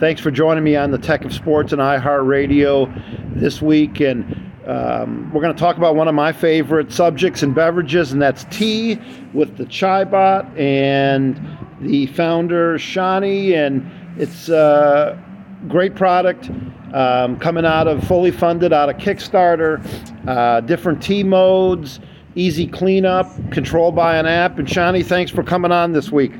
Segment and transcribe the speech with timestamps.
[0.00, 4.00] thanks for joining me on the Tech of Sports and iHeartRadio this week.
[4.00, 4.24] And
[4.66, 8.44] um, we're going to talk about one of my favorite subjects and beverages, and that's
[8.44, 8.98] tea
[9.34, 11.38] with the Chai Bot and
[11.82, 13.54] the founder, Shani.
[13.54, 15.22] And it's a
[15.68, 16.50] great product
[16.94, 19.84] um, coming out of fully funded out of Kickstarter,
[20.26, 22.00] uh, different tea modes,
[22.34, 24.58] easy cleanup, controlled by an app.
[24.58, 26.32] And Shani, thanks for coming on this week.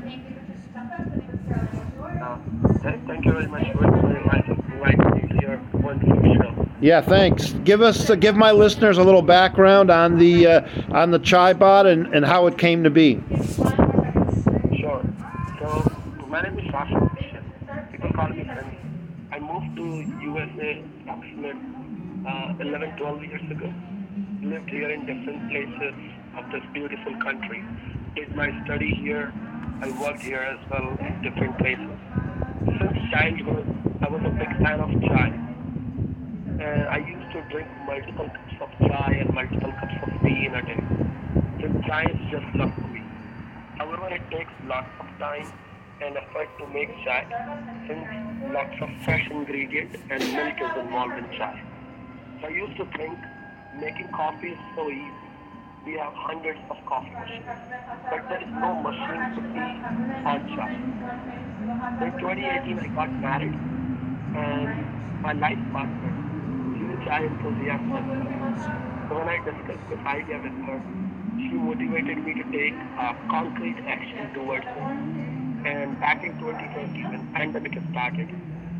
[3.21, 6.70] Thank you very much for inviting me to your wonderful show.
[6.81, 7.53] Yeah, thanks.
[7.63, 11.53] Give us, uh, give my listeners a little background on the uh, on the Chai
[11.53, 13.21] Bot and, and how it came to be.
[14.79, 15.03] Sure.
[15.59, 17.09] So my name is Sasha.
[17.91, 18.77] People call me Sunny.
[19.31, 19.85] I moved to
[20.23, 21.61] USA approximately
[22.27, 23.73] uh, 11, 12 years ago.
[24.41, 25.93] Lived here in different places
[26.35, 27.63] of this beautiful country.
[28.15, 29.31] Did my study here.
[29.81, 31.89] I worked here as well in different places
[32.65, 33.65] since childhood,
[34.01, 35.50] I was a big fan of chai.
[36.61, 40.53] And I used to drink multiple cups of chai and multiple cups of tea in
[40.53, 40.77] a day.
[41.59, 43.01] Since chai is just love to me.
[43.79, 45.51] However, it takes lots of time
[46.03, 47.25] and effort to make chai
[47.87, 48.05] since
[48.53, 51.59] lots of fresh ingredients and milk is involved in chai.
[52.41, 53.17] So I used to think
[53.79, 55.11] making coffee is so easy.
[55.83, 57.45] We have hundreds of coffee machines,
[58.11, 59.73] but there is no machine to tea
[60.29, 60.73] on chai.
[62.05, 63.57] In 2018, I got married,
[64.37, 66.30] and my life partner,
[67.01, 67.83] she was chai enthusiast.
[69.09, 70.81] So when I discussed this idea with her,
[71.37, 74.87] she motivated me to take uh, concrete action towards it.
[75.65, 78.29] And back in 2020, when pandemic started,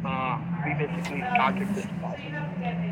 [0.05, 2.36] uh, we basically started this project.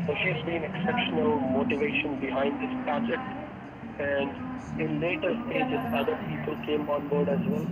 [0.06, 3.22] So she's been exceptional motivation behind this project.
[3.98, 7.66] And in later stages, other people came on board as well.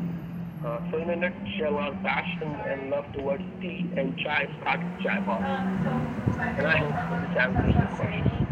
[0.65, 5.21] Uh, so in a nutshell, our passion and love towards tea and chai started Chai
[5.21, 5.41] Boss.
[6.39, 8.49] And I hope this answers the question.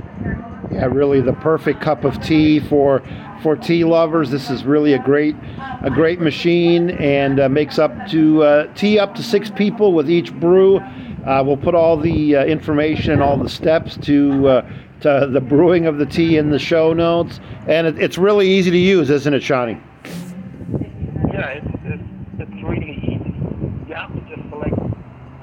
[0.70, 3.02] Yeah, really the perfect cup of tea for
[3.42, 4.30] for tea lovers.
[4.30, 5.34] This is really a great
[5.82, 10.08] a great machine and uh, makes up to uh, tea up to six people with
[10.10, 10.78] each brew.
[10.78, 14.70] Uh, we'll put all the uh, information and all the steps to uh,
[15.00, 17.40] to the brewing of the tea in the show notes.
[17.66, 19.80] And it, it's really easy to use, isn't it, Shani?
[21.32, 22.02] Yeah, it's, it's,
[22.38, 23.34] it's really easy.
[23.88, 24.74] You have to just select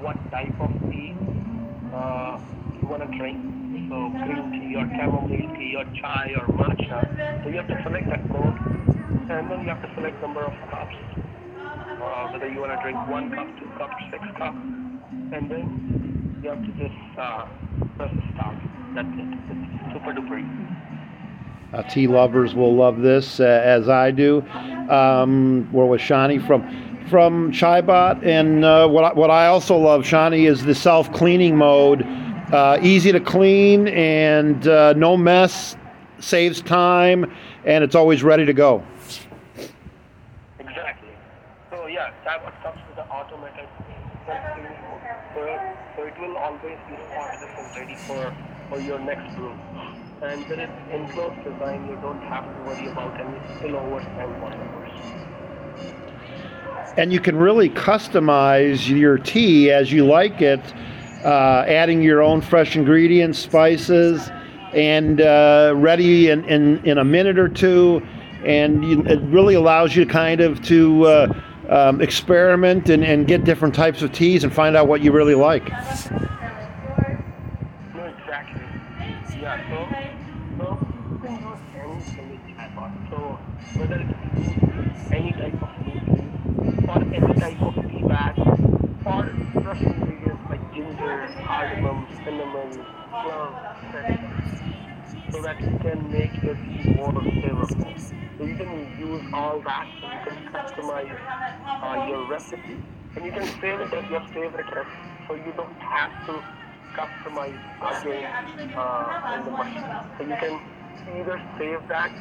[0.01, 1.13] what type of tea
[1.93, 2.39] uh,
[2.81, 3.37] you want to drink.
[3.89, 7.43] So green tea or chamomile tea or chai or matcha.
[7.43, 8.57] So you have to select that mode.
[9.29, 10.95] And then you have to select number of cups.
[11.55, 14.57] Uh, whether you want to drink one cup, two cups, six cups.
[15.33, 17.45] And then you have to just uh,
[17.95, 18.57] press start.
[18.95, 19.29] That's it.
[19.53, 20.63] It's super duper easy.
[21.73, 24.41] Uh, tea lovers will love this uh, as I do.
[24.89, 30.01] Um, we're with Shani from from ChaiBot, and uh, what I, what I also love,
[30.03, 32.03] Shani, is the self cleaning mode.
[32.51, 35.75] Uh, easy to clean and uh, no mess,
[36.19, 37.31] saves time,
[37.65, 38.83] and it's always ready to go.
[40.59, 41.09] Exactly.
[41.71, 42.11] So yeah,
[42.61, 43.67] comes with the automatic.
[45.33, 45.59] So,
[45.95, 46.95] so it will always be
[47.75, 48.33] ready for,
[48.69, 49.53] for your next brew.
[50.21, 54.82] And with its enclosed design, you don't have to worry about any spillovers and whatever.
[56.95, 60.61] And you can really customize your tea as you like it,
[61.25, 64.29] uh, adding your own fresh ingredients, spices,
[64.73, 68.05] and uh, ready in, in, in a minute or two.
[68.45, 73.43] And you, it really allows you kind of to uh, um, experiment and, and get
[73.43, 75.71] different types of teas and find out what you really like.
[83.75, 86.22] Whether it's any type of
[86.93, 88.35] food or any type of tea bag
[89.05, 92.85] or fresh ingredients like ginger, cardamom, cinnamon,
[93.21, 93.57] cloves,
[93.93, 94.17] etc.
[95.31, 97.93] So that you can make your tea more flavorful.
[98.37, 101.19] So you can use all that so you can customize
[101.83, 102.77] uh, your recipe
[103.15, 106.41] and you can save it as your favorite recipe so you don't have to
[106.95, 108.29] customize again
[108.77, 109.99] uh, in the machine.
[110.17, 110.59] So you can
[111.19, 112.11] either save that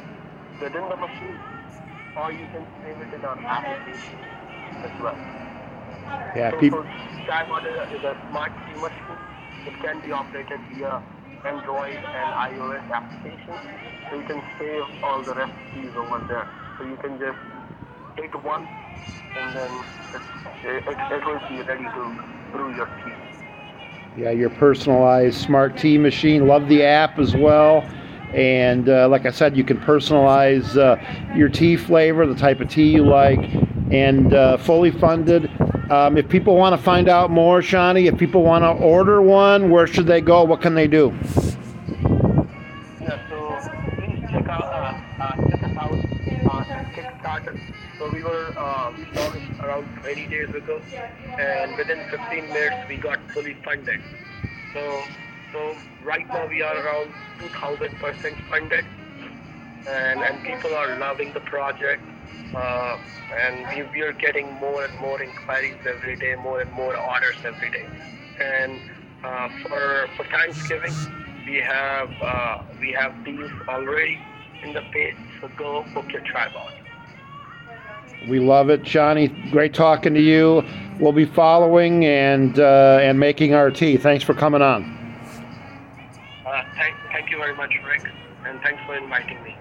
[0.61, 1.37] within the machine
[2.15, 4.42] or you can save it in an application
[4.81, 5.17] as well.
[6.35, 6.83] Yeah, so, people.
[6.83, 9.17] so ChaiBot is a smart tea machine.
[9.67, 11.01] It can be operated via
[11.45, 13.61] Android and iOS applications.
[14.09, 16.47] So you can save all the recipes over there.
[16.77, 17.39] So you can just
[18.17, 18.67] hit one
[19.35, 19.71] and then
[20.63, 24.21] it, it, it will be ready to brew your tea.
[24.21, 26.47] Yeah, your personalized smart tea machine.
[26.47, 27.81] Love the app as well.
[28.33, 30.97] And uh, like I said, you can personalize uh,
[31.35, 33.39] your tea flavor, the type of tea you like,
[33.91, 35.49] and uh, fully funded
[35.89, 39.69] Um, if people want to find out more, Shawnee, if people want to order one,
[39.69, 40.43] where should they go?
[40.43, 41.13] What can they do?
[43.01, 43.59] Yeah, so
[43.99, 47.59] please check out uh, uh, check us out on Kickstarter.
[47.99, 50.81] So we were uh, we launched around 20 days ago,
[51.37, 54.01] and within 15 minutes we got fully funded.
[54.73, 55.03] So
[55.51, 58.85] so right now we are around 2,000 percent funded,
[59.85, 62.01] and and people are loving the project.
[62.55, 62.97] Uh,
[63.33, 67.37] and we, we are getting more and more inquiries every day, more and more orders
[67.43, 67.87] every day.
[68.39, 68.79] And
[69.23, 70.93] uh, for for Thanksgiving,
[71.45, 74.19] we have uh, we have deals already
[74.63, 75.15] in the page.
[75.41, 76.71] So go book your ChaiBot.
[78.29, 79.27] We love it, Johnny.
[79.51, 80.63] Great talking to you.
[80.99, 83.97] We'll be following and uh, and making our tea.
[83.97, 84.83] Thanks for coming on.
[86.45, 88.03] Uh, thank, thank you very much, Rick,
[88.45, 89.55] and thanks for inviting me.